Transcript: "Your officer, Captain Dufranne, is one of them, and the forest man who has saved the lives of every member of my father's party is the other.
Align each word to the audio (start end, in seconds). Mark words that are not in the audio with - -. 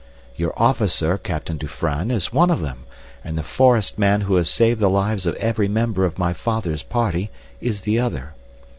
"Your 0.35 0.51
officer, 0.59 1.19
Captain 1.19 1.57
Dufranne, 1.59 2.09
is 2.09 2.33
one 2.33 2.49
of 2.49 2.61
them, 2.61 2.85
and 3.23 3.37
the 3.37 3.43
forest 3.43 3.99
man 3.99 4.21
who 4.21 4.35
has 4.37 4.49
saved 4.49 4.79
the 4.79 4.89
lives 4.89 5.27
of 5.27 5.35
every 5.35 5.67
member 5.67 6.05
of 6.05 6.17
my 6.17 6.33
father's 6.33 6.81
party 6.81 7.29
is 7.59 7.81
the 7.81 7.99
other. 7.99 8.33